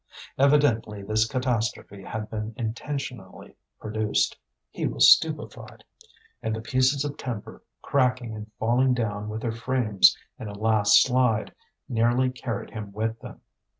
Evidently 0.35 1.03
this 1.03 1.27
catastrophe 1.27 2.01
had 2.01 2.27
been 2.27 2.55
intentionally 2.57 3.55
produced. 3.79 4.35
He 4.71 4.87
was 4.87 5.11
stupefied, 5.11 5.83
and 6.41 6.55
the 6.55 6.59
pieces 6.61 7.05
of 7.05 7.17
timber, 7.17 7.61
cracking 7.83 8.33
and 8.33 8.51
falling 8.57 8.95
down 8.95 9.29
with 9.29 9.41
their 9.43 9.51
frames 9.51 10.17
in 10.39 10.47
a 10.47 10.57
last 10.57 11.03
slide, 11.03 11.53
nearly 11.87 12.31
carried 12.31 12.71
him 12.71 12.91
with 12.91 13.19
them. 13.19 13.41